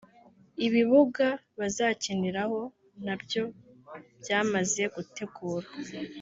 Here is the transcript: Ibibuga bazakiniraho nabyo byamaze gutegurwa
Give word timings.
Ibibuga 0.65 1.25
bazakiniraho 1.59 2.59
nabyo 3.05 3.43
byamaze 4.21 4.83
gutegurwa 4.95 5.71